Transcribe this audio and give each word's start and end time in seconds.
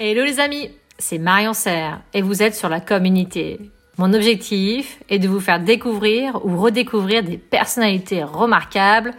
Hello 0.00 0.24
les 0.24 0.38
amis, 0.38 0.70
c'est 0.96 1.18
Marion 1.18 1.52
Serre 1.52 2.02
et 2.14 2.22
vous 2.22 2.40
êtes 2.40 2.54
sur 2.54 2.68
la 2.68 2.80
communauté. 2.80 3.58
Mon 3.96 4.14
objectif 4.14 5.02
est 5.08 5.18
de 5.18 5.26
vous 5.26 5.40
faire 5.40 5.58
découvrir 5.58 6.46
ou 6.46 6.56
redécouvrir 6.56 7.24
des 7.24 7.36
personnalités 7.36 8.22
remarquables 8.22 9.12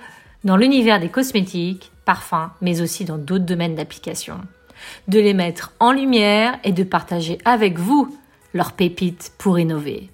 dans 0.45 0.55
l'univers 0.55 1.01
des 1.01 1.09
cosmétiques, 1.09 1.91
parfums, 2.05 2.49
mais 2.61 2.79
aussi 2.79 3.03
dans 3.03 3.17
d'autres 3.17 3.43
domaines 3.43 3.75
d'application. 3.75 4.39
De 5.09 5.19
les 5.19 5.33
mettre 5.33 5.73
en 5.81 5.91
lumière 5.91 6.57
et 6.63 6.71
de 6.71 6.83
partager 6.83 7.39
avec 7.43 7.77
vous 7.77 8.17
leurs 8.53 8.71
pépites 8.71 9.33
pour 9.37 9.59
innover. 9.59 10.09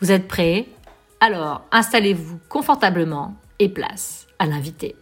Vous 0.00 0.12
êtes 0.12 0.28
prêts? 0.28 0.66
Alors 1.18 1.62
installez-vous 1.72 2.38
confortablement 2.48 3.34
et 3.58 3.68
place 3.68 4.28
à 4.38 4.46
l'invité. 4.46 4.94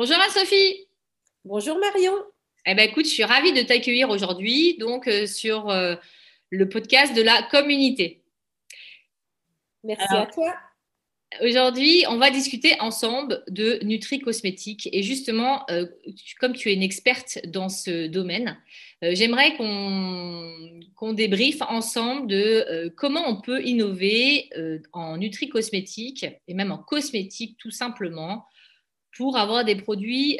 Bonjour 0.00 0.14
Anne-Sophie. 0.14 0.86
Bonjour 1.44 1.76
Marion. 1.76 2.14
Eh 2.64 2.76
ben 2.76 2.88
écoute, 2.88 3.06
je 3.06 3.10
suis 3.10 3.24
ravie 3.24 3.52
de 3.52 3.62
t'accueillir 3.62 4.10
aujourd'hui 4.10 4.76
donc 4.78 5.08
euh, 5.08 5.26
sur 5.26 5.70
euh, 5.70 5.96
le 6.50 6.68
podcast 6.68 7.16
de 7.16 7.22
la 7.22 7.42
communauté. 7.50 8.22
Merci 9.82 10.14
à 10.14 10.26
toi. 10.26 10.54
Aujourd'hui, 11.42 12.04
on 12.08 12.16
va 12.16 12.30
discuter 12.30 12.80
ensemble 12.80 13.42
de 13.48 13.80
Nutri 13.82 14.20
Cosmétique 14.20 14.88
et 14.92 15.02
justement, 15.02 15.68
euh, 15.68 15.86
comme 16.38 16.52
tu 16.52 16.70
es 16.70 16.74
une 16.74 16.84
experte 16.84 17.40
dans 17.48 17.68
ce 17.68 18.06
domaine, 18.06 18.56
j'aimerais 19.02 19.56
qu'on 19.56 21.12
débriefe 21.12 21.62
ensemble 21.62 22.28
de 22.28 22.94
comment 22.96 23.24
on 23.26 23.40
peut 23.40 23.64
innover 23.64 24.48
en 24.92 25.16
Nutri 25.16 25.48
Cosmétique 25.48 26.24
et 26.46 26.54
même 26.54 26.70
en 26.70 26.78
cosmétique 26.78 27.56
tout 27.58 27.72
simplement 27.72 28.46
pour 29.16 29.36
avoir 29.36 29.64
des 29.64 29.76
produits 29.76 30.38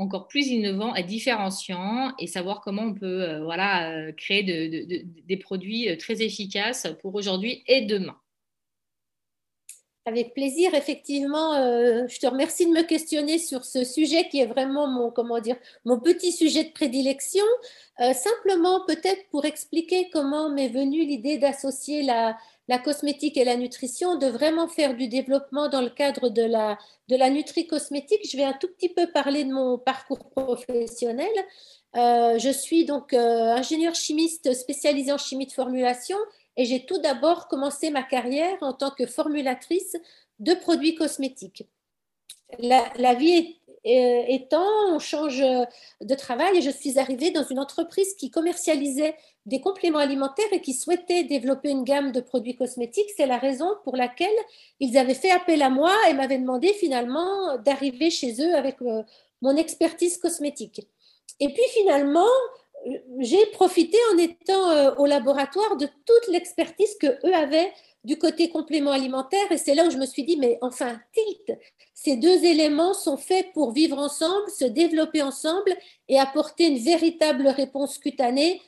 encore 0.00 0.28
plus 0.28 0.48
innovants 0.48 0.94
et 0.94 1.02
différenciants 1.02 2.14
et 2.18 2.26
savoir 2.26 2.62
comment 2.62 2.82
on 2.82 2.94
peut 2.94 3.22
euh, 3.22 3.44
voilà, 3.44 3.90
euh, 3.90 4.12
créer 4.12 4.42
des 4.42 5.36
produits 5.36 5.90
euh, 5.90 5.96
très 5.96 6.22
efficaces 6.22 6.88
pour 7.02 7.14
aujourd'hui 7.14 7.62
et 7.66 7.82
demain. 7.82 8.16
Avec 10.10 10.34
plaisir, 10.34 10.74
effectivement. 10.74 11.54
je 12.08 12.18
te 12.18 12.26
remercie 12.26 12.66
de 12.66 12.72
me 12.72 12.82
questionner 12.82 13.38
sur 13.38 13.64
ce 13.64 13.84
sujet 13.84 14.28
qui 14.28 14.40
est 14.40 14.46
vraiment 14.46 14.88
mon, 14.88 15.12
comment 15.12 15.38
dire, 15.38 15.54
mon 15.84 16.00
petit 16.00 16.32
sujet 16.32 16.64
de 16.64 16.72
prédilection. 16.72 17.44
simplement, 17.96 18.84
peut-être 18.88 19.28
pour 19.30 19.44
expliquer 19.44 20.10
comment 20.12 20.50
m'est 20.50 20.68
venue 20.68 21.04
l'idée 21.04 21.38
d'associer 21.38 22.02
la, 22.02 22.36
cosmétique 22.82 23.36
et 23.36 23.44
la 23.44 23.56
nutrition, 23.56 24.16
de 24.16 24.26
vraiment 24.26 24.66
faire 24.66 24.96
du 24.96 25.06
développement 25.06 25.68
dans 25.68 25.80
le 25.80 25.90
cadre 25.90 26.28
de 26.28 26.42
la, 26.42 26.76
de 27.08 27.14
la 27.14 27.30
nutri-cosmétique. 27.30 28.28
Je 28.28 28.36
vais 28.36 28.44
un 28.44 28.52
tout 28.52 28.68
petit 28.68 28.88
peu 28.88 29.06
parler 29.06 29.44
de 29.44 29.52
mon 29.52 29.78
parcours 29.78 30.28
professionnel. 30.30 31.30
Euh, 31.96 32.38
je 32.38 32.50
suis 32.50 32.84
donc 32.84 33.12
euh, 33.12 33.52
ingénieur 33.52 33.94
chimiste 33.94 34.54
spécialisé 34.54 35.12
en 35.12 35.18
chimie 35.18 35.46
de 35.46 35.52
formulation 35.52 36.16
et 36.56 36.64
j'ai 36.64 36.84
tout 36.84 36.98
d'abord 36.98 37.48
commencé 37.48 37.90
ma 37.90 38.02
carrière 38.02 38.56
en 38.60 38.72
tant 38.72 38.90
que 38.90 39.06
formulatrice 39.06 39.96
de 40.38 40.54
produits 40.54 40.94
cosmétiques. 40.94 41.64
La, 42.58 43.14
vie 43.14 43.58
étant, 43.84 44.66
on 44.88 44.98
change 44.98 45.38
de 45.38 46.14
travail 46.14 46.58
et 46.58 46.62
je 46.62 46.70
suis 46.70 46.98
arrivée 46.98 47.30
dans 47.30 47.44
une 47.44 47.58
entreprise 47.58 48.14
qui 48.14 48.30
commercialisait 48.30 49.14
des 49.46 49.60
compléments 49.60 50.00
alimentaires 50.00 50.52
et 50.52 50.60
qui 50.60 50.74
souhaitait 50.74 51.24
développer 51.24 51.70
une 51.70 51.84
gamme 51.84 52.12
de 52.12 52.20
produits 52.20 52.56
cosmétiques. 52.56 53.10
C'est 53.16 53.26
la 53.26 53.38
raison 53.38 53.68
pour 53.84 53.96
laquelle 53.96 54.28
ils 54.80 54.98
avaient 54.98 55.14
fait 55.14 55.30
appel 55.30 55.62
à 55.62 55.70
moi 55.70 55.94
et 56.08 56.12
m'avaient 56.12 56.38
demandé 56.38 56.72
finalement 56.74 57.56
d'arriver 57.58 58.10
chez 58.10 58.34
eux 58.42 58.54
avec 58.54 58.82
euh, 58.82 59.02
mon 59.40 59.56
expertise 59.56 60.18
cosmétique. 60.18 60.86
Et 61.38 61.48
puis 61.48 61.62
finalement, 61.72 62.28
j'ai 63.18 63.44
profité 63.52 63.98
en 64.14 64.18
étant 64.18 64.70
euh, 64.70 64.94
au 64.96 65.06
laboratoire 65.06 65.76
de 65.76 65.86
toute 65.86 66.28
l'expertise 66.32 66.96
que 66.98 67.06
eux 67.26 67.34
avaient 67.34 67.72
du 68.04 68.18
côté 68.18 68.48
complément 68.48 68.92
alimentaire. 68.92 69.50
Et 69.50 69.58
c'est 69.58 69.74
là 69.74 69.86
où 69.86 69.90
je 69.90 69.98
me 69.98 70.06
suis 70.06 70.24
dit, 70.24 70.36
mais 70.38 70.58
enfin, 70.62 70.98
tilt, 71.12 71.58
ces 71.92 72.16
deux 72.16 72.44
éléments 72.44 72.94
sont 72.94 73.18
faits 73.18 73.52
pour 73.52 73.72
vivre 73.72 73.98
ensemble, 73.98 74.48
se 74.50 74.64
développer 74.64 75.22
ensemble 75.22 75.76
et 76.08 76.18
apporter 76.18 76.68
une 76.68 76.78
véritable 76.78 77.48
réponse 77.48 77.98
cutanée. 77.98 78.62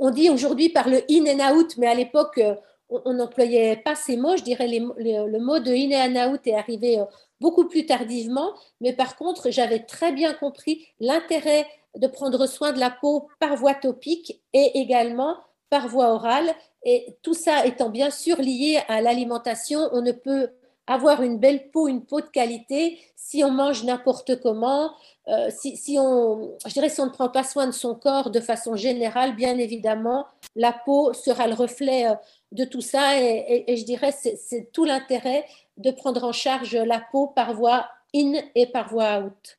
On 0.00 0.10
dit 0.10 0.30
aujourd'hui 0.30 0.70
par 0.70 0.88
le 0.88 1.02
in 1.10 1.26
and 1.26 1.54
out, 1.54 1.76
mais 1.76 1.88
à 1.88 1.94
l'époque, 1.94 2.38
euh, 2.38 2.54
on 2.88 3.14
n'employait 3.14 3.76
pas 3.76 3.94
ces 3.94 4.16
mots. 4.16 4.36
Je 4.36 4.42
dirais 4.42 4.68
le 4.68 5.38
mot 5.38 5.58
de 5.58 5.72
in 5.72 5.92
and 5.92 6.32
out 6.32 6.40
est 6.46 6.54
arrivé 6.54 6.98
euh, 6.98 7.04
beaucoup 7.40 7.66
plus 7.66 7.84
tardivement. 7.84 8.54
Mais 8.80 8.94
par 8.94 9.16
contre, 9.16 9.50
j'avais 9.50 9.80
très 9.80 10.12
bien 10.12 10.32
compris 10.32 10.86
l'intérêt 11.00 11.66
de 11.96 12.06
prendre 12.06 12.46
soin 12.46 12.72
de 12.72 12.80
la 12.80 12.90
peau 12.90 13.28
par 13.38 13.56
voie 13.56 13.74
topique 13.74 14.40
et 14.52 14.80
également 14.80 15.36
par 15.70 15.88
voie 15.88 16.12
orale. 16.12 16.54
Et 16.84 17.16
tout 17.22 17.34
ça 17.34 17.66
étant 17.66 17.90
bien 17.90 18.10
sûr 18.10 18.36
lié 18.40 18.80
à 18.88 19.00
l'alimentation, 19.00 19.88
on 19.92 20.02
ne 20.02 20.12
peut 20.12 20.50
avoir 20.86 21.22
une 21.22 21.38
belle 21.38 21.70
peau, 21.70 21.88
une 21.88 22.04
peau 22.04 22.20
de 22.20 22.26
qualité 22.26 22.98
si 23.16 23.44
on 23.44 23.50
mange 23.50 23.84
n'importe 23.84 24.40
comment, 24.42 24.92
euh, 25.28 25.48
si, 25.50 25.96
on, 25.98 26.56
je 26.66 26.72
dirais, 26.72 26.88
si 26.88 27.00
on 27.00 27.06
ne 27.06 27.10
prend 27.10 27.28
pas 27.28 27.44
soin 27.44 27.66
de 27.66 27.72
son 27.72 27.94
corps 27.94 28.30
de 28.30 28.40
façon 28.40 28.74
générale, 28.74 29.36
bien 29.36 29.56
évidemment, 29.58 30.26
la 30.56 30.72
peau 30.72 31.12
sera 31.12 31.46
le 31.46 31.54
reflet 31.54 32.08
euh, 32.08 32.14
de 32.50 32.64
tout 32.64 32.80
ça. 32.80 33.20
Et, 33.20 33.64
et 33.68 33.76
je 33.76 33.84
dirais, 33.84 34.12
c'est 34.12 34.72
tout 34.72 34.84
l'intérêt 34.84 35.46
de 35.78 35.90
prendre 35.92 36.24
en 36.24 36.32
charge 36.32 36.74
la 36.74 37.00
peau 37.12 37.28
par 37.28 37.54
voie 37.54 37.88
in 38.14 38.34
et 38.54 38.66
par 38.66 38.88
voie 38.88 39.20
out. 39.20 39.58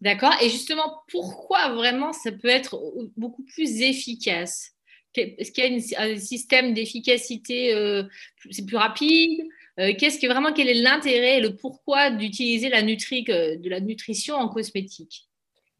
D'accord. 0.00 0.32
Et 0.40 0.48
justement, 0.48 1.02
pourquoi 1.08 1.74
vraiment 1.74 2.12
ça 2.12 2.32
peut 2.32 2.48
être 2.48 2.80
beaucoup 3.16 3.42
plus 3.42 3.82
efficace? 3.82 4.72
Est-ce 5.14 5.50
qu'il 5.50 5.64
y 5.64 5.94
a 5.96 6.02
un 6.02 6.16
système 6.16 6.72
d'efficacité, 6.72 7.74
euh, 7.74 8.04
c'est 8.50 8.64
plus 8.64 8.76
rapide? 8.76 9.42
Euh, 9.78 9.92
Qu'est-ce 9.98 10.18
que 10.18 10.26
vraiment 10.26 10.52
quel 10.52 10.68
est 10.68 10.74
l'intérêt 10.74 11.38
et 11.38 11.40
le 11.40 11.56
pourquoi 11.56 12.10
d'utiliser 12.10 12.68
la 12.68 12.82
nutri, 12.82 13.24
euh, 13.28 13.56
de 13.56 13.68
la 13.68 13.80
nutrition 13.80 14.36
en 14.36 14.48
cosmétique? 14.48 15.26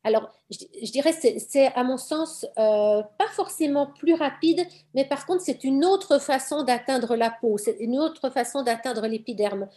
Alors, 0.02 0.30
je, 0.50 0.90
dirais 0.90 1.12
c'est 1.12 1.66
à 1.74 1.84
mon 1.84 1.98
sens 1.98 2.46
pas 2.56 3.28
forcément 3.32 3.86
plus 3.86 4.14
rapide, 4.14 4.66
mais 4.94 5.04
par 5.04 5.26
contre 5.26 5.42
c'est 5.42 5.62
une 5.62 5.84
autre 5.84 6.18
façon 6.18 6.62
d'atteindre 6.62 7.16
la 7.16 7.30
peau, 7.30 7.58
c'est 7.58 7.76
une 7.80 7.98
autre 7.98 8.30
façon 8.30 8.62
d'atteindre 8.62 9.06
l'épiderme 9.06 9.68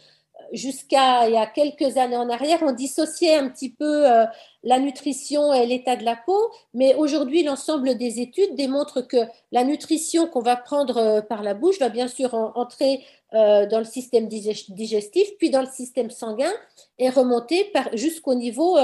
jusqu'à 0.52 1.28
il 1.28 1.34
y 1.34 1.36
a 1.36 1.46
quelques 1.46 1.96
années 1.96 2.16
en 2.16 2.28
arrière, 2.28 2.60
on 2.62 2.72
dissociait 2.72 3.36
un 3.36 3.48
petit 3.48 3.70
peu 3.70 4.10
euh, 4.10 4.24
la 4.62 4.78
nutrition 4.78 5.52
et 5.52 5.66
l'état 5.66 5.96
de 5.96 6.04
la 6.04 6.16
peau, 6.16 6.50
mais 6.72 6.94
aujourd'hui, 6.94 7.42
l'ensemble 7.42 7.96
des 7.96 8.20
études 8.20 8.54
démontrent 8.54 9.02
que 9.02 9.16
la 9.52 9.64
nutrition 9.64 10.26
qu'on 10.26 10.40
va 10.40 10.56
prendre 10.56 10.96
euh, 10.96 11.20
par 11.20 11.42
la 11.42 11.54
bouche 11.54 11.78
va 11.78 11.88
bien 11.88 12.08
sûr 12.08 12.34
entrer 12.54 13.04
euh, 13.34 13.66
dans 13.66 13.80
le 13.80 13.84
système 13.84 14.28
digestif, 14.28 15.28
puis 15.38 15.50
dans 15.50 15.60
le 15.60 15.68
système 15.70 16.10
sanguin 16.10 16.52
et 16.98 17.10
remonter 17.10 17.72
jusqu'au 17.94 18.34
niveau 18.34 18.78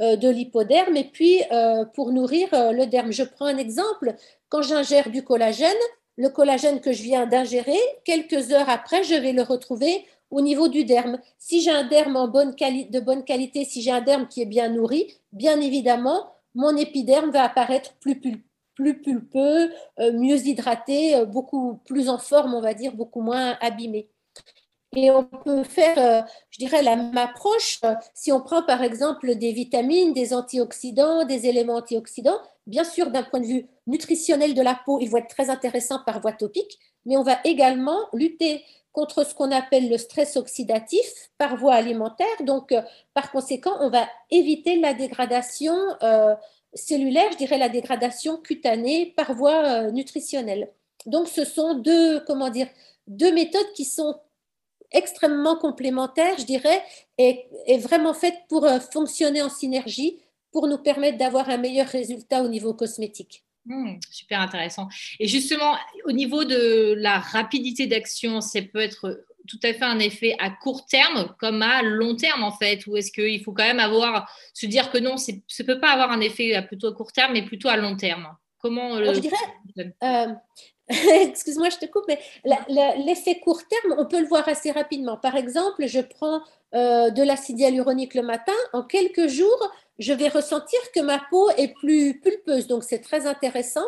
de 0.00 0.28
l'hypoderme 0.28 0.96
et 0.96 1.04
puis 1.04 1.40
pour 1.94 2.10
nourrir 2.10 2.48
le 2.50 2.86
derme. 2.86 3.12
Je 3.12 3.22
prends 3.22 3.46
un 3.46 3.58
exemple. 3.58 4.16
Quand 4.48 4.62
j'ingère 4.62 5.10
du 5.10 5.22
collagène, 5.22 5.70
le 6.16 6.28
collagène 6.28 6.80
que 6.80 6.92
je 6.92 7.02
viens 7.02 7.26
d'ingérer, 7.26 7.78
quelques 8.04 8.50
heures 8.50 8.68
après, 8.68 9.04
je 9.04 9.14
vais 9.14 9.32
le 9.32 9.42
retrouver 9.42 10.04
au 10.32 10.40
niveau 10.40 10.66
du 10.66 10.84
derme. 10.84 11.18
Si 11.38 11.60
j'ai 11.60 11.70
un 11.70 11.86
derme 11.86 12.16
en 12.16 12.26
bonne 12.26 12.54
de 12.56 13.00
bonne 13.00 13.22
qualité, 13.22 13.64
si 13.64 13.82
j'ai 13.82 13.92
un 13.92 14.00
derme 14.00 14.26
qui 14.26 14.42
est 14.42 14.46
bien 14.46 14.68
nourri, 14.70 15.14
bien 15.30 15.60
évidemment, 15.60 16.32
mon 16.54 16.74
épiderme 16.76 17.30
va 17.30 17.44
apparaître 17.44 17.94
plus, 18.00 18.18
pulpeux, 18.74 19.70
euh, 20.00 20.12
mieux 20.12 20.38
hydraté, 20.46 21.14
euh, 21.14 21.26
beaucoup 21.26 21.80
plus 21.84 22.08
en 22.08 22.18
forme, 22.18 22.54
on 22.54 22.60
va 22.60 22.74
dire, 22.74 22.94
beaucoup 22.94 23.20
moins 23.20 23.56
abîmé. 23.60 24.08
Et 24.96 25.10
on 25.10 25.24
peut 25.24 25.64
faire, 25.64 25.98
euh, 25.98 26.22
je 26.50 26.58
dirais, 26.58 26.82
la 26.82 26.96
même 26.96 27.16
approche 27.16 27.80
si 28.14 28.32
on 28.32 28.40
prend 28.40 28.62
par 28.62 28.82
exemple 28.82 29.34
des 29.36 29.52
vitamines, 29.52 30.12
des 30.12 30.34
antioxydants, 30.34 31.24
des 31.24 31.46
éléments 31.46 31.76
antioxydants. 31.76 32.38
Bien 32.66 32.84
sûr, 32.84 33.10
d'un 33.10 33.22
point 33.22 33.40
de 33.40 33.46
vue 33.46 33.66
nutritionnel 33.86 34.54
de 34.54 34.62
la 34.62 34.78
peau, 34.84 34.98
ils 35.00 35.08
vont 35.08 35.18
être 35.18 35.34
très 35.34 35.48
intéressants 35.48 36.00
par 36.04 36.20
voie 36.20 36.32
topique, 36.32 36.78
mais 37.06 37.16
on 37.16 37.22
va 37.22 37.38
également 37.44 37.98
lutter 38.12 38.62
contre 38.92 39.24
ce 39.24 39.34
qu'on 39.34 39.50
appelle 39.50 39.88
le 39.88 39.98
stress 39.98 40.36
oxydatif 40.36 41.30
par 41.38 41.56
voie 41.56 41.74
alimentaire. 41.74 42.26
Donc, 42.40 42.72
euh, 42.72 42.82
par 43.14 43.30
conséquent, 43.32 43.72
on 43.80 43.90
va 43.90 44.06
éviter 44.30 44.76
la 44.76 44.94
dégradation 44.94 45.74
euh, 46.02 46.34
cellulaire, 46.74 47.30
je 47.32 47.38
dirais 47.38 47.58
la 47.58 47.68
dégradation 47.68 48.36
cutanée 48.36 49.12
par 49.16 49.34
voie 49.34 49.64
euh, 49.64 49.90
nutritionnelle. 49.90 50.70
Donc, 51.06 51.28
ce 51.28 51.44
sont 51.44 51.74
deux, 51.74 52.20
comment 52.20 52.50
dire, 52.50 52.68
deux 53.06 53.32
méthodes 53.32 53.72
qui 53.74 53.84
sont 53.84 54.14
extrêmement 54.90 55.56
complémentaires, 55.56 56.38
je 56.38 56.44
dirais, 56.44 56.82
et, 57.16 57.46
et 57.66 57.78
vraiment 57.78 58.12
faites 58.12 58.38
pour 58.48 58.68
fonctionner 58.92 59.42
en 59.42 59.48
synergie 59.48 60.20
pour 60.52 60.68
nous 60.68 60.78
permettre 60.78 61.16
d'avoir 61.16 61.48
un 61.48 61.56
meilleur 61.56 61.86
résultat 61.86 62.42
au 62.42 62.48
niveau 62.48 62.74
cosmétique. 62.74 63.42
Hmm, 63.64 63.94
super 64.10 64.40
intéressant. 64.40 64.88
Et 65.20 65.28
justement, 65.28 65.76
au 66.04 66.12
niveau 66.12 66.44
de 66.44 66.94
la 66.98 67.18
rapidité 67.18 67.86
d'action, 67.86 68.40
ça 68.40 68.60
peut 68.62 68.80
être 68.80 69.24
tout 69.48 69.60
à 69.62 69.72
fait 69.72 69.84
un 69.84 69.98
effet 69.98 70.34
à 70.38 70.50
court 70.50 70.86
terme 70.86 71.34
comme 71.38 71.62
à 71.62 71.82
long 71.82 72.14
terme 72.14 72.44
en 72.44 72.52
fait 72.52 72.86
Ou 72.86 72.96
est-ce 72.96 73.10
qu'il 73.10 73.42
faut 73.42 73.52
quand 73.52 73.64
même 73.64 73.80
avoir, 73.80 74.30
se 74.54 74.66
dire 74.66 74.90
que 74.90 74.98
non, 74.98 75.16
ça 75.16 75.32
ne 75.32 75.64
peut 75.64 75.80
pas 75.80 75.90
avoir 75.90 76.10
un 76.10 76.20
effet 76.20 76.60
plutôt 76.66 76.88
à 76.88 76.94
court 76.94 77.12
terme, 77.12 77.32
mais 77.32 77.42
plutôt 77.42 77.68
à 77.68 77.76
long 77.76 77.96
terme? 77.96 78.28
Comment 78.58 78.96
Je 78.98 79.20
dirais, 79.20 79.36
euh, 80.04 80.26
excuse-moi, 80.88 81.68
je 81.70 81.78
te 81.78 81.86
coupe, 81.86 82.04
mais 82.08 82.18
l'effet 83.04 83.38
court 83.40 83.62
terme, 83.66 83.94
on 83.98 84.06
peut 84.06 84.20
le 84.20 84.26
voir 84.26 84.48
assez 84.48 84.70
rapidement. 84.70 85.16
Par 85.16 85.36
exemple, 85.36 85.86
je 85.86 86.00
prends 86.00 86.42
euh, 86.74 87.10
de 87.10 87.22
l'acide 87.22 87.60
hyaluronique 87.60 88.14
le 88.14 88.22
matin, 88.22 88.52
en 88.72 88.82
quelques 88.82 89.28
jours, 89.28 89.72
je 89.98 90.12
vais 90.12 90.28
ressentir 90.28 90.80
que 90.94 91.00
ma 91.00 91.20
peau 91.30 91.50
est 91.50 91.72
plus 91.74 92.20
pulpeuse, 92.20 92.66
donc 92.66 92.82
c'est 92.84 93.00
très 93.00 93.26
intéressant. 93.26 93.84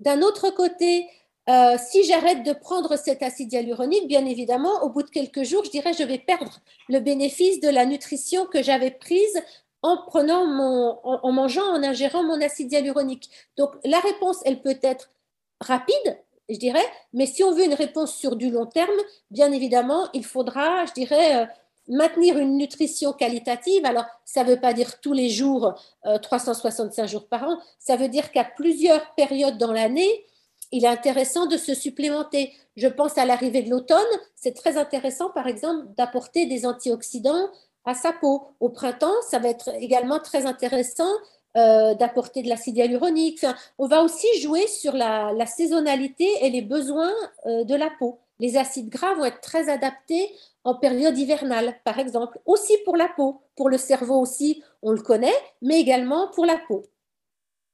D'un 0.00 0.20
autre 0.22 0.50
côté, 0.50 1.08
euh, 1.48 1.76
si 1.78 2.04
j'arrête 2.04 2.42
de 2.42 2.52
prendre 2.52 2.96
cet 2.96 3.22
acide 3.22 3.52
hyaluronique, 3.52 4.08
bien 4.08 4.24
évidemment, 4.24 4.82
au 4.82 4.88
bout 4.88 5.02
de 5.02 5.10
quelques 5.10 5.44
jours, 5.44 5.64
je 5.64 5.70
dirais 5.70 5.92
je 5.92 6.02
vais 6.02 6.18
perdre 6.18 6.60
le 6.88 7.00
bénéfice 7.00 7.60
de 7.60 7.68
la 7.68 7.84
nutrition 7.84 8.46
que 8.46 8.62
j'avais 8.62 8.90
prise 8.90 9.42
en 9.82 9.98
prenant 9.98 10.46
mon, 10.46 10.98
en, 11.04 11.32
mangeant, 11.32 11.66
en 11.74 11.82
ingérant 11.82 12.22
mon 12.22 12.40
acide 12.40 12.72
hyaluronique. 12.72 13.30
Donc 13.58 13.72
la 13.84 14.00
réponse, 14.00 14.38
elle 14.46 14.62
peut 14.62 14.78
être 14.82 15.10
rapide, 15.60 16.18
je 16.48 16.58
dirais, 16.58 16.84
mais 17.12 17.26
si 17.26 17.42
on 17.42 17.52
veut 17.52 17.64
une 17.64 17.74
réponse 17.74 18.14
sur 18.14 18.36
du 18.36 18.50
long 18.50 18.66
terme, 18.66 18.90
bien 19.30 19.52
évidemment, 19.52 20.08
il 20.12 20.24
faudra, 20.24 20.84
je 20.86 20.92
dirais, 20.92 21.42
euh, 21.42 21.46
maintenir 21.88 22.38
une 22.38 22.56
nutrition 22.56 23.12
qualitative. 23.12 23.84
Alors, 23.84 24.06
ça 24.24 24.44
ne 24.44 24.50
veut 24.50 24.60
pas 24.60 24.72
dire 24.72 25.00
tous 25.00 25.12
les 25.12 25.28
jours, 25.28 25.74
365 26.22 27.02
euh, 27.02 27.06
jours 27.06 27.28
par 27.28 27.44
an, 27.44 27.58
ça 27.78 27.96
veut 27.96 28.08
dire 28.08 28.30
qu'à 28.30 28.44
plusieurs 28.44 29.14
périodes 29.14 29.58
dans 29.58 29.72
l'année, 29.72 30.24
il 30.72 30.84
est 30.84 30.88
intéressant 30.88 31.46
de 31.46 31.56
se 31.56 31.74
supplémenter. 31.74 32.52
Je 32.76 32.88
pense 32.88 33.16
à 33.16 33.24
l'arrivée 33.24 33.62
de 33.62 33.70
l'automne, 33.70 34.00
c'est 34.34 34.54
très 34.54 34.76
intéressant, 34.76 35.30
par 35.30 35.46
exemple, 35.46 35.86
d'apporter 35.96 36.46
des 36.46 36.66
antioxydants 36.66 37.48
à 37.84 37.94
sa 37.94 38.12
peau. 38.12 38.48
Au 38.60 38.70
printemps, 38.70 39.14
ça 39.28 39.38
va 39.38 39.48
être 39.48 39.70
également 39.78 40.18
très 40.18 40.46
intéressant 40.46 41.10
euh, 41.56 41.94
d'apporter 41.94 42.42
de 42.42 42.48
l'acide 42.48 42.78
hyaluronique. 42.78 43.46
on 43.78 43.86
va 43.86 44.02
aussi 44.02 44.26
jouer 44.42 44.66
sur 44.66 44.92
la, 44.92 45.46
saisonnalité 45.46 46.26
et 46.42 46.50
les 46.50 46.62
besoins 46.62 47.12
euh, 47.46 47.62
de 47.62 47.76
la 47.76 47.90
peau. 47.96 48.18
Les 48.40 48.56
acides 48.56 48.88
gras 48.88 49.14
vont 49.14 49.24
être 49.24 49.40
très 49.40 49.68
adaptés 49.68 50.28
en 50.64 50.74
période 50.74 51.16
hivernale, 51.16 51.76
par 51.84 52.00
exemple, 52.00 52.40
aussi 52.44 52.72
pour 52.84 52.96
la 52.96 53.06
peau. 53.06 53.40
Pour 53.54 53.68
le 53.68 53.78
cerveau 53.78 54.20
aussi, 54.20 54.64
on 54.82 54.90
le 54.90 55.00
connaît, 55.00 55.36
mais 55.62 55.80
également 55.80 56.28
pour 56.34 56.44
la 56.44 56.58
peau. 56.66 56.82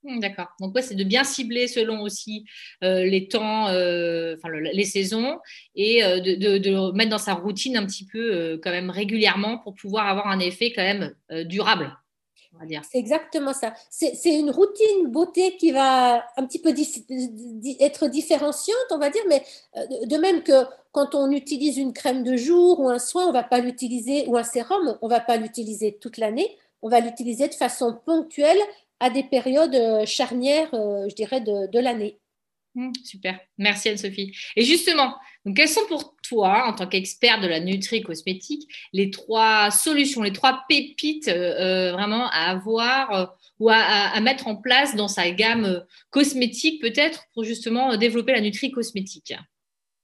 Hmm, 0.02 0.18
d'accord. 0.18 0.48
Donc, 0.60 0.74
ouais, 0.74 0.82
c'est 0.82 0.94
de 0.94 1.04
bien 1.04 1.24
cibler 1.24 1.66
selon 1.66 2.02
aussi 2.02 2.44
euh, 2.84 3.04
les 3.06 3.28
temps, 3.28 3.62
enfin, 3.62 4.50
les 4.74 4.84
saisons, 4.84 5.38
et 5.74 6.02
de, 6.02 6.58
de, 6.58 6.70
le 6.70 6.92
mettre 6.92 7.12
dans 7.12 7.16
sa 7.16 7.32
routine 7.32 7.78
un 7.78 7.86
petit 7.86 8.04
peu 8.04 8.60
quand 8.62 8.72
même 8.72 8.90
régulièrement 8.90 9.56
pour 9.56 9.74
pouvoir 9.74 10.06
avoir 10.06 10.26
un 10.26 10.40
effet 10.40 10.70
quand 10.70 10.82
même 10.82 11.14
durable. 11.46 11.96
C'est 12.91 12.99
exactement 12.99 13.52
ça. 13.52 13.73
C'est 13.91 14.38
une 14.38 14.50
routine 14.50 15.06
beauté 15.08 15.56
qui 15.56 15.70
va 15.70 16.25
un 16.37 16.47
petit 16.47 16.58
peu 16.58 16.75
être 17.81 18.08
différenciante, 18.08 18.76
on 18.91 18.99
va 18.99 19.08
dire, 19.08 19.23
mais 19.29 19.43
de 20.05 20.17
même 20.17 20.43
que 20.43 20.64
quand 20.93 21.14
on 21.14 21.31
utilise 21.31 21.79
une 21.79 21.93
crème 21.93 22.23
de 22.23 22.37
jour 22.37 22.81
ou 22.81 22.88
un 22.88 22.99
soin, 22.99 23.26
on 23.26 23.32
va 23.32 23.44
pas 23.44 23.61
l'utiliser, 23.61 24.26
ou 24.26 24.37
un 24.37 24.43
sérum, 24.43 24.99
on 25.00 25.08
va 25.08 25.20
pas 25.20 25.37
l'utiliser 25.37 25.97
toute 26.00 26.19
l'année, 26.19 26.56
on 26.82 26.88
va 26.88 27.00
l'utiliser 27.00 27.49
de 27.49 27.55
façon 27.55 27.99
ponctuelle 28.05 28.58
à 29.00 29.11
des 29.11 29.23
périodes 29.23 29.75
euh, 29.75 30.05
charnières, 30.06 30.73
euh, 30.75 31.08
je 31.08 31.14
dirais, 31.14 31.41
de, 31.41 31.79
l'année. 31.79 32.19
Mmh, 32.76 32.93
super, 33.05 33.40
merci 33.58 33.88
Anne-Sophie. 33.88 34.32
Et 34.55 34.62
justement, 34.62 35.17
quelles 35.56 35.69
sont 35.69 35.87
pour 35.88 36.14
toi, 36.22 36.67
en 36.69 36.72
tant 36.72 36.87
qu'expert 36.87 37.40
de 37.40 37.49
la 37.49 37.58
nutri 37.58 38.02
cosmétique, 38.02 38.70
les 38.93 39.11
trois 39.11 39.72
solutions, 39.72 40.22
les 40.22 40.32
trois 40.32 40.62
pépites 40.69 41.26
euh, 41.26 41.90
vraiment 41.93 42.28
à 42.28 42.50
avoir 42.50 43.37
ou 43.58 43.69
à, 43.70 44.20
mettre 44.20 44.46
en 44.46 44.55
place 44.55 44.94
dans 44.94 45.08
sa 45.08 45.31
gamme 45.31 45.84
cosmétique 46.11 46.81
peut-être 46.81 47.25
pour 47.34 47.43
justement 47.43 47.96
développer 47.96 48.32
la 48.32 48.40
nutri 48.40 48.70
cosmétique 48.70 49.34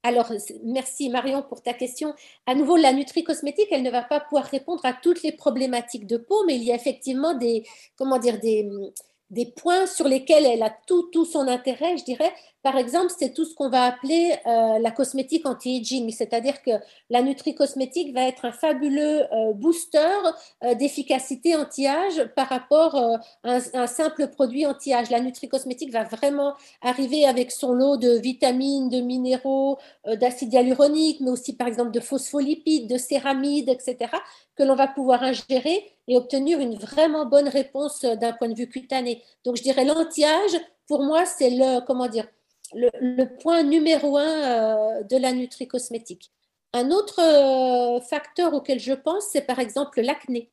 alors, 0.03 0.31
merci 0.63 1.09
Marion 1.09 1.43
pour 1.43 1.61
ta 1.61 1.73
question. 1.73 2.13
À 2.45 2.55
nouveau, 2.55 2.77
la 2.77 2.93
nutri-cosmétique, 2.93 3.67
elle 3.71 3.81
ne 3.81 3.89
va 3.89 4.03
pas 4.03 4.21
pouvoir 4.21 4.45
répondre 4.45 4.85
à 4.85 4.93
toutes 4.93 5.21
les 5.21 5.33
problématiques 5.33 6.07
de 6.07 6.15
peau, 6.15 6.45
mais 6.45 6.55
il 6.55 6.63
y 6.63 6.71
a 6.71 6.75
effectivement 6.75 7.33
des, 7.33 7.65
comment 7.97 8.17
dire, 8.17 8.39
des 8.39 9.45
points 9.57 9.85
sur 9.85 10.07
lesquels 10.07 10.45
elle 10.45 10.63
a 10.63 10.73
tout, 10.87 11.09
tout 11.11 11.25
son 11.25 11.47
intérêt, 11.49 11.97
je 11.97 12.05
dirais. 12.05 12.31
Par 12.67 12.75
exemple, 12.77 13.13
c'est 13.17 13.33
tout 13.33 13.45
ce 13.45 13.55
qu'on 13.55 13.69
va 13.69 13.83
appeler 13.83 14.35
euh, 14.45 14.77
la 14.79 14.91
cosmétique 14.91 15.45
anti-aging, 15.47 16.11
c'est-à-dire 16.11 16.61
que 16.61 16.71
la 17.09 17.21
nutri-cosmétique 17.21 18.13
va 18.13 18.23
être 18.23 18.43
un 18.43 18.51
fabuleux 18.51 19.21
euh, 19.31 19.53
booster 19.53 20.17
euh, 20.65 20.75
d'efficacité 20.75 21.55
anti-âge 21.55 22.25
par 22.35 22.49
rapport 22.49 22.97
à 23.45 23.59
un, 23.73 23.87
simple 23.87 24.27
produit 24.27 24.65
anti-âge. 24.65 25.09
La 25.11 25.21
nutri-cosmétique 25.21 25.93
va 25.93 26.03
vraiment 26.03 26.55
arriver 26.81 27.25
avec 27.25 27.53
son 27.53 27.71
lot 27.71 27.95
de 27.95 28.17
vitamines, 28.17 28.89
de 28.89 28.99
minéraux, 28.99 29.77
d'acide 30.05 30.51
hyaluronique, 30.51 31.21
mais 31.21 31.31
aussi 31.31 31.55
par 31.55 31.69
exemple 31.69 31.91
de 31.91 32.01
phospholipides, 32.01 32.89
de 32.89 32.97
céramides, 32.97 33.69
etc., 33.69 34.11
que 34.57 34.63
l'on 34.63 34.75
va 34.75 34.89
pouvoir 34.89 35.23
ingérer 35.23 35.89
et 36.09 36.17
obtenir 36.17 36.59
une 36.59 36.75
vraiment 36.75 37.25
bonne 37.25 37.47
réponse 37.47 38.01
d'un 38.01 38.33
point 38.33 38.49
de 38.49 38.55
vue 38.55 38.67
cutané. 38.67 39.23
Donc, 39.45 39.55
je 39.55 39.63
dirais 39.63 39.85
l'anti-âge, 39.85 40.59
pour 40.85 41.01
moi, 41.01 41.25
c'est 41.25 41.51
le, 41.51 41.79
comment 41.85 42.09
dire, 42.09 42.27
le, 42.73 43.25
point 43.39 43.63
numéro 43.63 44.17
un 44.17 44.23
euh, 44.23 45.03
de 45.03 45.17
la 45.17 45.31
nutri-cosmétique. 45.31 46.31
Un 46.73 46.91
autre 46.91 47.19
euh, 47.21 48.01
facteur 48.01 48.53
auquel 48.53 48.79
je 48.79 48.93
pense, 48.93 49.25
c'est 49.31 49.41
par 49.41 49.59
exemple 49.59 50.01
l'acné. 50.01 50.51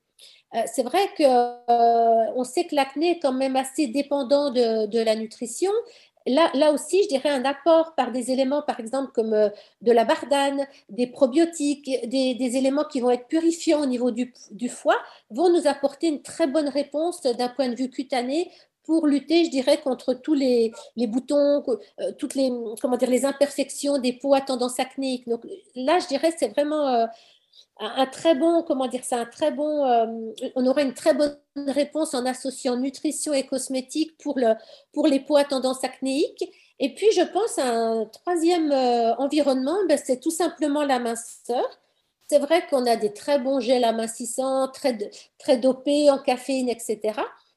Euh, 0.55 0.63
c'est 0.73 0.85
vrai 0.85 1.01
qu'on 1.17 2.45
sait 2.45 2.65
que 2.67 2.75
l'acné 2.75 3.13
est 3.13 3.19
quand 3.19 3.33
même 3.33 3.57
assez 3.57 3.89
dépendant 3.89 4.51
de, 4.51 4.99
la 5.03 5.17
nutrition. 5.17 5.73
Là, 6.27 6.73
aussi, 6.73 7.03
je 7.03 7.09
dirais 7.09 7.29
un 7.29 7.45
apport 7.45 7.95
par 7.97 8.11
des 8.11 8.31
éléments, 8.31 8.63
par 8.63 8.81
exemple, 8.81 9.13
comme 9.13 9.51
de 9.83 9.93
la 9.93 10.07
bardane, 10.07 10.67
des 10.89 11.07
probiotiques, 11.07 11.91
des, 12.09 12.57
éléments 12.57 12.85
qui 12.85 13.01
vont 13.01 13.11
être 13.11 13.27
purifiants 13.27 13.83
au 13.83 13.87
niveau 13.87 14.11
du, 14.11 14.33
foie, 14.71 14.97
vont 15.29 15.53
nous 15.53 15.67
apporter 15.67 16.09
une 16.09 16.23
très 16.23 16.47
bonne 16.47 16.69
réponse 16.69 17.21
d'un 17.21 17.51
point 17.51 17.69
de 17.69 17.75
vue 17.75 17.91
cutané 17.91 18.51
pour 18.85 19.07
lutter, 19.07 19.45
je 19.45 19.51
dirais, 19.51 19.81
contre 19.81 20.15
tous 20.15 20.35
les, 20.35 20.73
boutons, 20.97 21.63
euh, 21.69 22.13
toutes 22.19 22.35
les, 22.35 22.53
comment 22.81 22.97
dire, 22.97 23.11
les 23.11 23.25
imperfections 23.25 23.99
des 23.99 24.13
peaux 24.13 24.35
à 24.35 24.41
tendance 24.41 24.79
acnéique. 24.79 25.29
Donc 25.29 25.45
là, 25.75 25.99
je 25.99 26.07
dirais, 26.07 26.33
c'est 26.39 26.49
vraiment 26.49 26.89
euh, 26.89 27.07
un, 27.81 28.07
très 28.07 28.35
bon, 28.35 28.63
comment 28.63 28.87
dire 28.87 29.05
ça, 29.05 29.19
un 29.21 29.27
très 29.27 29.51
bon, 29.51 29.85
euh, 29.87 30.07
on 30.55 30.67
aura 30.67 30.83
une 30.83 30.95
très 30.95 31.15
bonne 31.15 31.37
réponse 31.57 32.15
en 32.15 32.27
associant 32.27 32.77
nutrition 32.77 33.33
et 33.33 33.47
cosmétique 33.47 34.17
pour, 34.19 34.39
le, 34.39 34.55
pour 34.93 35.07
les 35.07 35.21
peaux 35.21 35.37
à 35.37 35.45
tendance 35.45 35.83
acnéique. 35.83 36.45
Et 36.79 36.95
puis, 36.95 37.11
je 37.13 37.23
pense 37.23 37.59
à 37.59 37.69
un 37.69 38.05
troisième 38.07 38.73
environnement, 39.19 39.77
ben, 39.89 39.99
c'est 40.03 40.21
tout 40.21 40.33
simplement 40.33 40.85
la 40.85 40.99
minceur. 40.99 41.65
C'est 42.29 42.39
vrai 42.39 42.67
qu'on 42.69 42.87
a 42.87 42.97
des 42.97 43.13
très 43.13 43.39
bons 43.39 43.61
gels 43.61 43.85
amincissants, 43.85 44.69
très, 44.69 44.99
très 45.39 45.57
dopés 45.57 46.11
en 46.11 46.19
caféine, 46.19 46.69
etc. 46.69 47.13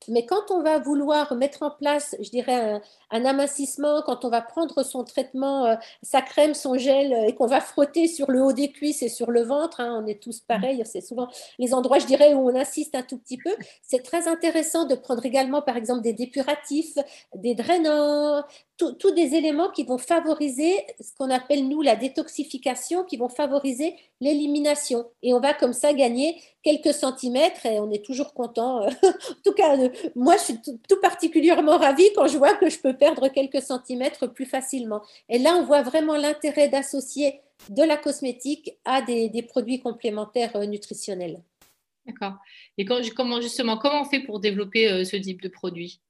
Mais 0.07 0.25
quand 0.25 0.51
on 0.51 0.61
va 0.61 0.79
vouloir 0.79 1.35
mettre 1.35 1.63
en 1.63 1.71
place, 1.71 2.15
je 2.19 2.29
dirais, 2.29 2.81
un, 3.11 3.25
amincissement, 3.25 4.01
quand 4.05 4.25
on 4.25 4.29
va 4.29 4.41
prendre 4.41 4.83
son 4.83 5.03
traitement, 5.03 5.65
euh, 5.65 5.75
sa 6.01 6.21
crème, 6.21 6.53
son 6.53 6.77
gel, 6.77 7.13
euh, 7.13 7.27
et 7.27 7.35
qu'on 7.35 7.47
va 7.47 7.61
frotter 7.61 8.07
sur 8.07 8.31
le 8.31 8.41
haut 8.41 8.53
des 8.53 8.71
cuisses 8.71 9.01
et 9.03 9.09
sur 9.09 9.31
le 9.31 9.43
ventre, 9.43 9.79
hein, 9.79 10.01
on 10.03 10.07
est 10.07 10.21
tous 10.21 10.39
pareils, 10.39 10.81
c'est 10.85 11.01
souvent 11.01 11.27
les 11.59 11.73
endroits, 11.73 11.99
je 11.99 12.05
dirais, 12.05 12.33
où 12.33 12.49
on 12.49 12.55
insiste 12.55 12.95
un 12.95 13.03
tout 13.03 13.17
petit 13.17 13.37
peu. 13.37 13.53
C'est 13.81 14.03
très 14.03 14.27
intéressant 14.27 14.85
de 14.85 14.95
prendre 14.95 15.25
également, 15.25 15.61
par 15.61 15.77
exemple, 15.77 16.01
des 16.01 16.13
dépuratifs, 16.13 16.97
des 17.35 17.55
drainants, 17.55 18.43
tous 18.77 19.11
des 19.11 19.33
éléments 19.35 19.69
qui 19.71 19.83
vont 19.83 19.97
favoriser 19.97 20.85
ce 20.99 21.11
qu'on 21.17 21.31
appelle, 21.31 21.67
nous, 21.67 21.81
la 21.81 21.95
détoxification, 21.95 23.03
qui 23.03 23.17
vont 23.17 23.29
favoriser 23.29 23.95
l'élimination. 24.21 25.05
Et 25.23 25.33
on 25.33 25.39
va 25.39 25.53
comme 25.53 25.73
ça 25.73 25.93
gagner 25.93 26.39
quelques 26.67 26.93
centimètres 26.93 27.65
et 27.65 27.79
on 27.79 27.89
est 27.91 28.03
toujours 28.03 28.33
content. 28.33 28.85
en 28.87 28.91
tout 29.43 29.53
cas, 29.53 29.77
euh, 29.77 29.89
moi, 30.15 30.35
je 30.35 30.43
suis 30.43 30.61
tout 30.61 30.99
particulièrement 31.01 31.77
ravie 31.77 32.09
quand 32.13 32.27
je 32.27 32.37
vois 32.37 32.55
que 32.55 32.69
je 32.69 32.77
peux 32.79 32.95
perdre 32.95 33.29
quelques 33.29 33.61
centimètres 33.61 34.27
plus 34.27 34.45
facilement. 34.45 35.01
Et 35.29 35.39
là, 35.39 35.55
on 35.55 35.63
voit 35.63 35.81
vraiment 35.81 36.17
l'intérêt 36.17 36.67
d'associer 36.67 37.39
de 37.69 37.83
la 37.83 37.95
cosmétique 37.95 38.77
à 38.83 39.01
des, 39.01 39.41
produits 39.43 39.79
complémentaires 39.79 40.57
euh, 40.57 40.65
nutritionnels. 40.65 41.41
D'accord. 42.05 42.33
Et 42.77 42.83
quand, 42.83 43.01
comment 43.15 43.39
justement, 43.39 43.77
comment 43.77 44.01
on 44.01 44.05
fait 44.05 44.19
pour 44.19 44.41
développer 44.41 44.89
euh, 44.89 45.05
ce 45.05 45.15
type 45.15 45.41
de 45.41 45.47
produit? 45.47 46.01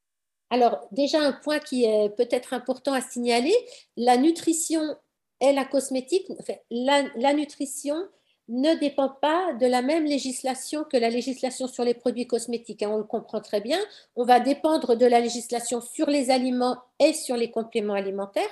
Alors, 0.50 0.88
déjà, 0.92 1.22
un 1.22 1.34
point 1.34 1.60
qui 1.60 1.86
est 1.86 2.10
peut-être 2.16 2.54
important 2.54 2.94
à 2.94 3.02
signaler, 3.02 3.54
la 3.96 4.18
nutrition 4.18 4.82
et 5.40 5.54
la 5.54 5.66
cosmétique, 5.66 6.26
la, 6.72 7.34
nutrition 7.34 8.08
ne 8.50 8.76
dépend 8.76 9.10
pas 9.10 9.54
de 9.54 9.66
la 9.66 9.82
même 9.82 10.06
législation 10.06 10.84
que 10.84 10.98
la 10.98 11.10
législation 11.10 11.68
sur 11.68 11.84
les 11.84 11.94
produits 11.94 12.28
cosmétiques. 12.28 12.84
Hein. 12.84 12.92
on 12.92 12.98
le 12.98 13.04
comprend 13.04 13.42
très 13.42 13.62
bien. 13.62 13.80
On 14.16 14.24
va 14.24 14.40
dépendre 14.40 14.96
de 14.96 15.06
la 15.06 15.20
législation 15.20 15.82
sur 15.82 16.10
les 16.10 16.32
aliments 16.32 16.78
et 17.00 17.14
sur 17.14 17.36
les 17.36 17.52
compléments 17.52 17.94
alimentaires. 17.94 18.50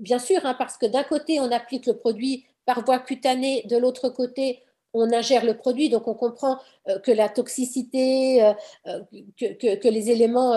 Bien 0.00 0.18
sûr, 0.18 0.40
hein, 0.44 0.54
parce 0.54 0.76
que 0.76 0.86
d'un 0.86 1.04
côté, 1.04 1.40
on 1.40 1.50
applique 1.50 1.86
le 1.86 1.96
produit 1.96 2.44
par 2.66 2.84
voie 2.84 2.98
cutanée, 2.98 3.64
de 3.68 3.76
l'autre 3.76 4.08
côté, 4.08 4.62
on 4.94 5.12
ingère 5.12 5.44
le 5.44 5.56
produit, 5.56 5.90
donc 5.90 6.08
on 6.08 6.14
comprend 6.14 6.58
euh, 6.88 6.98
que 7.00 7.10
la 7.10 7.28
toxicité, 7.28 8.42
euh, 8.42 8.52
euh, 8.86 9.00
que, 9.38 9.88
les 9.88 10.10
éléments 10.10 10.54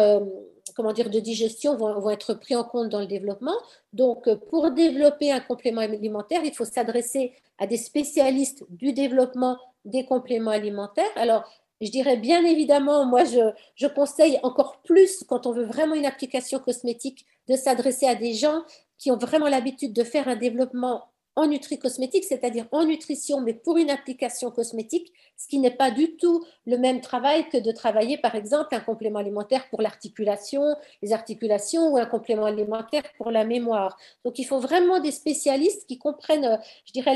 comment 0.75 0.93
dire, 0.93 1.09
de 1.09 1.19
digestion 1.19 1.75
vont, 1.75 2.09
être 2.11 2.35
pris 2.35 2.55
en 2.55 2.63
compte 2.63 2.89
dans 2.89 2.99
le 2.99 3.07
développement. 3.07 3.55
Donc, 3.93 4.29
pour 4.49 4.69
développer 4.71 5.31
un 5.31 5.39
complément 5.39 5.81
alimentaire, 5.81 6.41
il 6.43 6.53
faut 6.53 6.65
s'adresser 6.65 7.33
à 7.57 7.65
des 7.65 7.77
spécialistes 7.77 8.63
du 8.69 8.93
développement 8.93 9.57
des 9.85 10.05
compléments 10.05 10.51
alimentaires. 10.51 11.09
Alors, 11.15 11.49
je 11.81 11.89
dirais 11.89 12.17
bien 12.17 12.43
évidemment, 12.45 13.05
moi, 13.05 13.23
je, 13.23 13.51
je 13.75 13.87
conseille 13.87 14.39
encore 14.43 14.81
plus, 14.83 15.23
quand 15.27 15.47
on 15.47 15.51
veut 15.51 15.65
vraiment 15.65 15.95
une 15.95 16.05
application 16.05 16.59
cosmétique, 16.59 17.25
de 17.47 17.55
s'adresser 17.55 18.05
à 18.05 18.15
des 18.15 18.33
gens 18.33 18.61
qui 18.97 19.09
ont 19.09 19.17
vraiment 19.17 19.47
l'habitude 19.47 19.93
de 19.93 20.03
faire 20.03 20.27
un 20.27 20.35
développement 20.35 21.05
en 21.37 21.45
nutri-cosmétique, 21.47 22.25
c'est-à-dire 22.25 22.65
en 22.71 22.83
nutrition, 22.83 23.41
mais 23.41 23.53
pour 23.53 23.77
une 23.77 23.91
application 23.91 24.49
cosmétique, 24.49 25.13
ce 25.37 25.47
qui 25.47 25.59
n'est 25.59 25.77
pas 25.83 25.91
du 25.91 26.17
tout 26.17 26.43
le 26.65 26.77
même 26.77 26.99
travail 26.99 27.47
que 27.49 27.57
de 27.57 27.71
travailler, 27.71 28.17
par 28.17 28.33
exemple, 28.33 28.73
un 28.73 28.79
complément 28.79 29.19
alimentaire 29.19 29.69
pour 29.69 29.83
l'articulation, 29.83 30.63
les 31.03 31.13
articulations, 31.13 31.93
ou 31.93 31.97
un 31.97 32.07
complément 32.07 32.45
alimentaire 32.45 33.03
pour 33.17 33.29
la 33.29 33.45
mémoire. 33.45 33.97
Donc, 34.25 34.39
il 34.39 34.45
faut 34.45 34.59
vraiment 34.59 34.99
des 34.99 35.11
spécialistes 35.11 35.85
qui 35.87 35.99
comprennent, 35.99 36.59
je 36.85 36.91
dirais, 36.91 37.15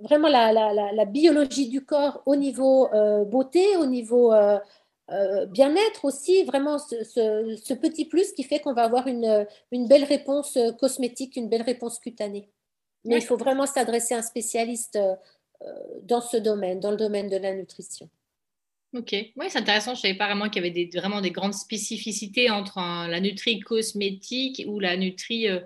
vraiment 0.00 0.28
la, 0.28 1.04
biologie 1.04 1.68
du 1.68 1.84
corps 1.84 2.22
au 2.26 2.36
niveau 2.36 2.94
euh, 2.94 3.24
beauté, 3.24 3.76
au 3.76 3.86
niveau 3.86 4.32
euh, 4.32 4.60
euh, 5.10 5.46
bien-être 5.46 6.04
aussi, 6.04 6.44
vraiment 6.44 6.78
ce, 6.78 7.74
petit 7.74 8.04
plus 8.04 8.30
qui 8.30 8.44
fait 8.44 8.60
qu'on 8.60 8.72
va 8.72 8.84
avoir 8.84 9.08
une 9.08 9.88
belle 9.88 10.04
réponse 10.04 10.56
cosmétique, 10.78 11.34
une 11.34 11.48
belle 11.48 11.62
réponse 11.62 11.98
cutanée. 11.98 12.48
Mais 13.04 13.16
il 13.16 13.22
faut 13.22 13.36
vraiment 13.36 13.66
s'adresser 13.66 14.14
à 14.14 14.18
un 14.18 14.22
spécialiste 14.22 14.96
euh, 14.96 15.14
euh, 15.62 15.72
dans 16.02 16.20
ce 16.20 16.36
domaine, 16.36 16.80
dans 16.80 16.90
le 16.90 16.96
domaine 16.96 17.28
de 17.28 17.36
la 17.36 17.54
nutrition. 17.54 18.08
Ok, 18.94 19.12
oui, 19.12 19.46
c'est 19.48 19.58
intéressant. 19.58 19.94
Je 19.94 20.00
ne 20.00 20.02
savais 20.02 20.14
pas 20.14 20.26
vraiment 20.26 20.48
qu'il 20.48 20.62
y 20.62 20.66
avait 20.66 20.86
des, 20.86 20.98
vraiment 20.98 21.20
des 21.20 21.30
grandes 21.30 21.54
spécificités 21.54 22.50
entre 22.50 22.78
la 22.78 23.20
nutri 23.20 23.60
cosmétique 23.60 24.62
ou 24.66 24.80
la 24.80 24.96
nutri 24.96 25.48
euh, 25.48 25.60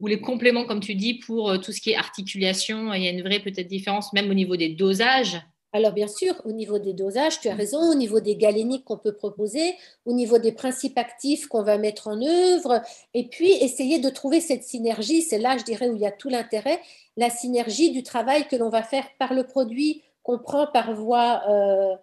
ou 0.00 0.06
les 0.06 0.20
compléments, 0.20 0.64
comme 0.64 0.80
tu 0.80 0.94
dis, 0.94 1.14
pour 1.14 1.60
tout 1.60 1.72
ce 1.72 1.80
qui 1.80 1.90
est 1.90 1.96
articulation. 1.96 2.92
Il 2.94 3.02
y 3.02 3.08
a 3.08 3.10
une 3.10 3.22
vraie 3.22 3.40
peut-être 3.40 3.68
différence, 3.68 4.12
même 4.12 4.30
au 4.30 4.34
niveau 4.34 4.56
des 4.56 4.70
dosages. 4.70 5.40
Alors 5.74 5.90
bien 5.90 6.06
sûr, 6.06 6.34
au 6.44 6.52
niveau 6.52 6.78
des 6.78 6.92
dosages, 6.92 7.40
tu 7.40 7.48
as 7.48 7.54
raison, 7.56 7.80
au 7.90 7.94
niveau 7.94 8.20
des 8.20 8.36
galéniques 8.36 8.84
qu'on 8.84 8.96
peut 8.96 9.12
proposer, 9.12 9.74
au 10.06 10.12
niveau 10.12 10.38
des 10.38 10.52
principes 10.52 10.96
actifs 10.96 11.48
qu'on 11.48 11.64
va 11.64 11.78
mettre 11.78 12.06
en 12.06 12.22
œuvre, 12.22 12.80
et 13.12 13.26
puis 13.26 13.50
essayer 13.50 13.98
de 13.98 14.08
trouver 14.08 14.40
cette 14.40 14.62
synergie, 14.62 15.20
c'est 15.20 15.40
là, 15.40 15.58
je 15.58 15.64
dirais, 15.64 15.88
où 15.88 15.96
il 15.96 16.02
y 16.02 16.06
a 16.06 16.12
tout 16.12 16.28
l'intérêt, 16.28 16.80
la 17.16 17.28
synergie 17.28 17.90
du 17.90 18.04
travail 18.04 18.46
que 18.46 18.54
l'on 18.54 18.68
va 18.68 18.84
faire 18.84 19.04
par 19.18 19.34
le 19.34 19.42
produit 19.42 20.02
qu'on 20.22 20.38
prend 20.38 20.68
par 20.68 20.94
voie 20.94 21.42
euh, 21.48 21.92
euh, 21.92 21.96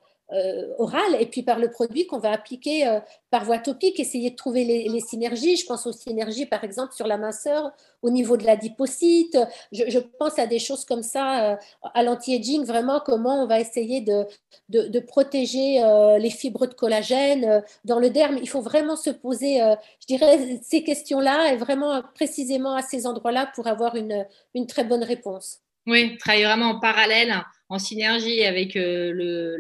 orale 0.78 1.18
et 1.20 1.26
puis 1.26 1.44
par 1.44 1.60
le 1.60 1.70
produit 1.70 2.08
qu'on 2.08 2.20
va 2.20 2.32
appliquer 2.32 2.88
euh, 2.88 3.00
par 3.30 3.44
voie 3.44 3.58
topique, 3.58 4.00
essayer 4.00 4.32
de 4.32 4.36
trouver 4.36 4.64
les, 4.64 5.00
synergies. 5.02 5.58
Je 5.58 5.66
pense 5.66 5.86
aux 5.86 5.92
synergies, 5.92 6.46
par 6.46 6.64
exemple, 6.64 6.94
sur 6.94 7.08
la 7.08 7.18
minceur, 7.18 7.72
au 8.02 8.10
niveau 8.10 8.38
de 8.38 8.46
la 8.46 8.56
dipocyte. 8.56 9.38
Je, 9.72 10.00
pense 10.20 10.40
à 10.40 10.48
des 10.48 10.60
choses 10.60 10.86
comme 10.86 11.04
ça, 11.04 11.52
euh, 11.52 11.56
à 11.94 12.04
l'anti-aging, 12.04 12.66
vraiment, 12.66 13.02
comment 13.06 13.44
on 13.44 13.48
va 13.48 13.60
essayer 13.60 14.02
de, 14.02 14.26
de, 14.70 15.00
protéger 15.00 15.82
les 16.20 16.30
fibres 16.30 16.68
de 16.68 16.74
collagène 16.74 17.64
dans 17.86 18.00
le 18.00 18.10
derme. 18.10 18.38
Il 18.42 18.50
faut 18.50 18.62
vraiment 18.62 18.96
se 18.96 19.10
poser, 19.10 19.60
je 20.00 20.08
dirais, 20.08 20.60
ces 20.62 20.84
questions-là 20.84 21.54
et 21.54 21.58
vraiment 21.58 22.02
précisément 22.16 22.76
à 22.76 22.82
ces 22.82 23.08
endroits-là 23.08 23.52
pour 23.56 23.68
avoir 23.68 23.96
une, 23.96 24.26
une 24.54 24.68
très 24.68 24.84
bonne 24.84 25.04
réponse. 25.04 25.60
Oui, 25.88 26.18
travailler 26.18 26.46
vraiment 26.46 26.70
en 26.70 26.80
parallèle, 26.80 27.34
en 27.70 27.80
synergie 27.80 28.46
avec 28.46 28.76
le 28.76 29.58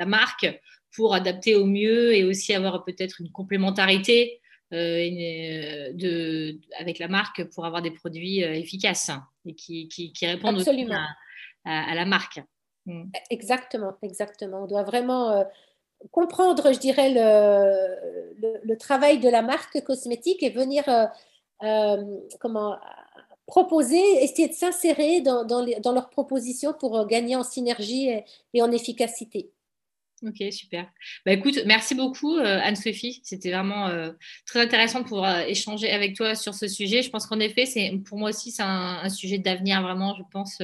la 0.00 0.06
marque 0.06 0.48
pour 0.96 1.14
adapter 1.14 1.54
au 1.54 1.66
mieux 1.66 2.14
et 2.14 2.24
aussi 2.24 2.52
avoir 2.54 2.84
peut-être 2.84 3.20
une 3.20 3.30
complémentarité 3.30 4.40
euh, 4.72 5.92
de, 5.92 6.58
avec 6.78 6.98
la 6.98 7.08
marque 7.08 7.44
pour 7.50 7.66
avoir 7.66 7.82
des 7.82 7.90
produits 7.90 8.42
euh, 8.42 8.52
efficaces 8.54 9.10
et 9.44 9.54
qui, 9.54 9.88
qui, 9.88 10.26
répondent 10.26 10.56
aussi 10.56 10.86
à, 11.64 11.94
la 11.94 12.04
marque. 12.06 12.40
Mm. 12.86 13.10
Exactement, 13.28 13.92
exactement. 14.02 14.64
On 14.64 14.66
doit 14.66 14.84
vraiment 14.84 15.30
euh, 15.30 15.44
comprendre, 16.10 16.72
je 16.72 16.78
dirais, 16.78 17.10
le, 17.12 18.60
le, 18.64 18.76
travail 18.78 19.18
de 19.18 19.28
la 19.28 19.42
marque 19.42 19.82
cosmétique 19.84 20.42
et 20.42 20.50
venir 20.50 20.84
comment 22.38 22.78
proposer, 23.46 24.00
essayer 24.22 24.48
de 24.48 24.54
s'insérer 24.54 25.20
dans, 25.20 25.44
dans, 25.44 25.66
dans, 25.82 25.92
leurs 25.92 26.08
propositions 26.08 26.72
pour 26.72 27.06
gagner 27.06 27.36
en 27.36 27.42
synergie 27.42 28.08
et 28.54 28.62
en 28.62 28.70
efficacité. 28.70 29.50
Ok, 30.26 30.52
super. 30.52 30.86
Bah, 31.24 31.32
écoute, 31.32 31.60
merci 31.64 31.94
beaucoup 31.94 32.36
euh, 32.36 32.60
Anne-Sophie. 32.62 33.20
C'était 33.24 33.50
vraiment 33.50 33.88
euh, 33.88 34.10
très 34.46 34.60
intéressant 34.60 35.02
pour 35.02 35.24
euh, 35.24 35.40
échanger 35.46 35.90
avec 35.90 36.14
toi 36.14 36.34
sur 36.34 36.52
ce 36.52 36.68
sujet. 36.68 37.00
Je 37.00 37.08
pense 37.08 37.26
qu'en 37.26 37.40
effet, 37.40 37.64
c'est 37.64 37.90
pour 38.06 38.18
moi 38.18 38.28
aussi, 38.28 38.50
c'est 38.50 38.62
un, 38.62 39.08
sujet 39.08 39.38
d'avenir 39.38 39.80
vraiment. 39.80 40.14
Je 40.16 40.22
pense 40.30 40.62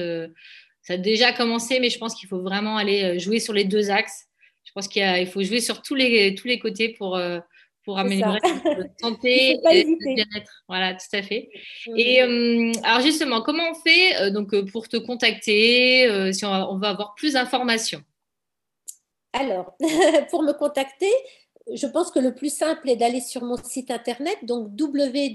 ça 0.83 0.93
a 0.93 0.97
déjà 0.97 1.33
commencé, 1.33 1.79
mais 1.79 1.89
je 1.89 1.97
pense 1.97 2.13
qu'il 2.15 2.29
faut 2.29 2.41
vraiment 2.41 2.77
aller 2.77 3.19
jouer 3.19 3.39
sur 3.39 3.51
les 3.51 3.65
deux 3.65 3.89
axes. 3.89 4.27
Je 4.63 4.71
pense 4.73 4.87
qu'il 4.87 5.27
faut 5.27 5.41
jouer 5.41 5.59
sur 5.59 5.81
tous 5.81 5.95
les, 5.95 6.35
tous 6.35 6.47
les 6.47 6.59
côtés 6.59 6.89
pour, 6.89 7.19
pour 7.83 7.99
améliorer 7.99 8.39
notre 8.63 8.89
santé 9.01 9.59
et 9.71 9.85
notre 9.85 10.15
bien-être. 10.15 10.63
Voilà, 10.67 10.93
tout 10.93 11.13
à 11.13 11.23
fait. 11.23 11.49
Et 11.95 12.21
alors 12.21 13.01
justement, 13.01 13.41
comment 13.41 13.71
on 13.71 13.73
fait 13.73 14.31
donc, 14.31 14.55
pour 14.71 14.87
te 14.87 14.97
contacter 14.97 16.31
si 16.31 16.45
on 16.45 16.51
on 16.51 16.77
va 16.77 16.89
avoir 16.89 17.15
plus 17.15 17.33
d'informations? 17.33 18.03
Alors, 19.39 19.75
pour 20.29 20.43
me 20.43 20.53
contacter, 20.53 21.11
je 21.73 21.87
pense 21.87 22.11
que 22.11 22.19
le 22.19 22.33
plus 22.33 22.53
simple 22.55 22.89
est 22.89 22.95
d'aller 22.95 23.21
sur 23.21 23.43
mon 23.43 23.57
site 23.57 23.91
internet, 23.91 24.37
donc 24.43 24.69
www.ncréation.ch. 24.79 25.33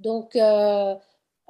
Donc, 0.00 0.34
euh, 0.36 0.94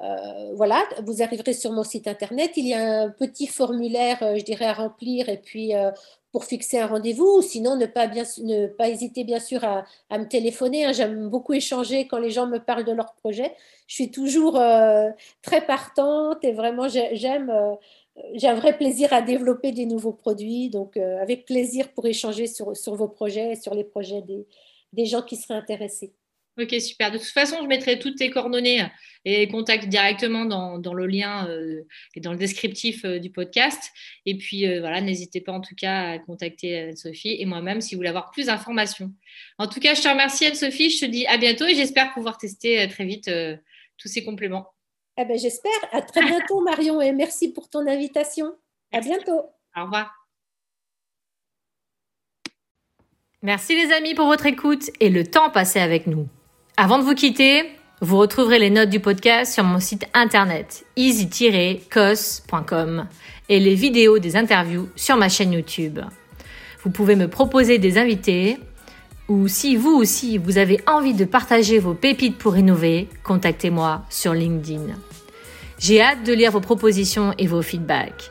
euh, 0.02 0.52
voilà, 0.54 0.82
vous 1.04 1.22
arriverez 1.22 1.52
sur 1.52 1.72
mon 1.72 1.84
site 1.84 2.08
internet. 2.08 2.52
Il 2.56 2.66
y 2.66 2.74
a 2.74 3.02
un 3.02 3.10
petit 3.10 3.46
formulaire, 3.46 4.22
euh, 4.22 4.36
je 4.36 4.44
dirais, 4.44 4.66
à 4.66 4.72
remplir 4.74 5.28
et 5.28 5.38
puis 5.38 5.72
pour 6.32 6.44
fixer 6.44 6.78
un 6.78 6.86
rendez-vous. 6.86 7.42
Sinon, 7.42 7.76
ne 7.76 7.86
pas, 7.86 8.06
bien, 8.06 8.24
ne 8.38 8.66
pas 8.66 8.88
hésiter 8.88 9.24
bien 9.24 9.40
sûr 9.40 9.64
à, 9.64 9.84
me 10.18 10.26
téléphoner. 10.26 10.84
Hein. 10.84 10.92
J'aime 10.92 11.28
beaucoup 11.28 11.52
échanger 11.52 12.06
quand 12.06 12.18
les 12.18 12.30
gens 12.30 12.46
me 12.46 12.58
parlent 12.58 12.84
de 12.84 12.92
leur 12.92 13.14
projet. 13.14 13.54
Je 13.86 13.94
suis 13.94 14.10
toujours 14.10 14.56
euh, 14.56 15.10
très 15.42 15.64
partante 15.66 16.44
et 16.44 16.52
vraiment 16.52 16.88
j'aime. 16.88 17.50
Euh, 17.50 17.74
j'ai 18.34 18.48
un 18.48 18.54
vrai 18.54 18.76
plaisir 18.76 19.12
à 19.12 19.22
développer 19.22 19.72
des 19.72 19.86
nouveaux 19.86 20.12
produits, 20.12 20.68
donc 20.68 20.96
euh, 20.96 21.22
avec 21.22 21.46
plaisir 21.46 21.90
pour 21.92 22.06
échanger 22.06 22.46
sur, 22.46 22.76
sur 22.76 22.94
vos 22.94 23.08
projets, 23.08 23.54
sur 23.54 23.74
les 23.74 23.84
projets 23.84 24.20
des, 24.22 24.46
des 24.92 25.06
gens 25.06 25.22
qui 25.22 25.36
seraient 25.36 25.54
intéressés. 25.54 26.12
Ok, 26.60 26.74
super. 26.80 27.10
De 27.10 27.16
toute 27.16 27.26
façon, 27.28 27.56
je 27.62 27.66
mettrai 27.66 27.98
toutes 27.98 28.16
tes 28.16 28.28
coordonnées 28.30 28.84
et 29.24 29.48
contacts 29.48 29.88
directement 29.88 30.44
dans, 30.44 30.78
dans 30.78 30.92
le 30.92 31.06
lien 31.06 31.48
euh, 31.48 31.86
et 32.14 32.20
dans 32.20 32.32
le 32.32 32.38
descriptif 32.38 33.04
euh, 33.04 33.18
du 33.18 33.30
podcast. 33.30 33.90
Et 34.26 34.36
puis, 34.36 34.66
euh, 34.66 34.80
voilà, 34.80 35.00
n'hésitez 35.00 35.40
pas 35.40 35.52
en 35.52 35.60
tout 35.60 35.74
cas 35.74 36.10
à 36.10 36.18
contacter 36.18 36.78
Anne-Sophie 36.78 37.36
et 37.38 37.46
moi-même 37.46 37.80
si 37.80 37.94
vous 37.94 38.00
voulez 38.00 38.08
avoir 38.10 38.30
plus 38.30 38.46
d'informations. 38.46 39.12
En 39.58 39.68
tout 39.68 39.80
cas, 39.80 39.94
je 39.94 40.02
te 40.02 40.08
remercie 40.08 40.46
Anne-Sophie. 40.46 40.90
Je 40.90 41.06
te 41.06 41.10
dis 41.10 41.26
à 41.26 41.38
bientôt 41.38 41.66
et 41.66 41.74
j'espère 41.74 42.12
pouvoir 42.12 42.36
tester 42.36 42.86
très 42.88 43.04
vite 43.04 43.30
tous 43.96 44.08
ces 44.08 44.24
compléments. 44.24 44.66
Eh 45.16 45.24
ben, 45.24 45.38
j'espère. 45.38 45.72
À 45.92 46.02
très 46.02 46.22
bientôt, 46.22 46.60
Marion, 46.62 47.00
et 47.00 47.12
merci 47.12 47.52
pour 47.52 47.70
ton 47.70 47.86
invitation. 47.86 48.54
À 48.92 49.00
bientôt. 49.00 49.46
Au 49.76 49.84
revoir. 49.84 50.12
Merci 53.42 53.74
les 53.74 53.92
amis 53.92 54.14
pour 54.14 54.26
votre 54.26 54.46
écoute 54.46 54.90
et 55.00 55.08
le 55.08 55.24
temps 55.24 55.50
passé 55.50 55.78
avec 55.80 56.06
nous. 56.06 56.28
Avant 56.82 56.96
de 56.96 57.04
vous 57.04 57.14
quitter, 57.14 57.64
vous 58.00 58.16
retrouverez 58.16 58.58
les 58.58 58.70
notes 58.70 58.88
du 58.88 59.00
podcast 59.00 59.52
sur 59.52 59.64
mon 59.64 59.80
site 59.80 60.06
internet 60.14 60.86
easy-cos.com 60.96 61.86
et 63.50 63.60
les 63.60 63.74
vidéos 63.74 64.18
des 64.18 64.34
interviews 64.34 64.88
sur 64.96 65.18
ma 65.18 65.28
chaîne 65.28 65.52
YouTube. 65.52 66.00
Vous 66.82 66.88
pouvez 66.88 67.16
me 67.16 67.28
proposer 67.28 67.76
des 67.76 67.98
invités 67.98 68.56
ou 69.28 69.46
si 69.46 69.76
vous 69.76 69.90
aussi 69.90 70.38
vous 70.38 70.56
avez 70.56 70.80
envie 70.86 71.12
de 71.12 71.26
partager 71.26 71.78
vos 71.78 71.92
pépites 71.92 72.38
pour 72.38 72.56
innover, 72.56 73.10
contactez-moi 73.24 74.06
sur 74.08 74.32
LinkedIn. 74.32 74.94
J'ai 75.78 76.00
hâte 76.00 76.24
de 76.24 76.32
lire 76.32 76.50
vos 76.50 76.62
propositions 76.62 77.34
et 77.36 77.46
vos 77.46 77.60
feedbacks. 77.60 78.30